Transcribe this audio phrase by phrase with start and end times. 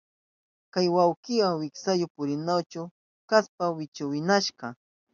[0.73, 2.83] Kay wawkika wisaru purinayu
[3.29, 4.67] kashpan wichumuwashka.